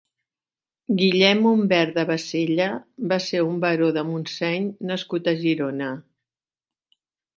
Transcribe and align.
Guillem 1.01 1.43
Umbert 1.49 1.93
de 1.99 2.05
Basella 2.11 2.69
va 3.11 3.19
ser 3.27 3.43
un 3.49 3.61
baró 3.67 3.91
de 3.99 4.07
Montseny 4.09 4.69
nascut 4.93 5.31
a 5.35 5.39
Girona. 5.45 5.95